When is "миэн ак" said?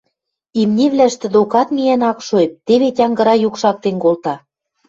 1.75-2.19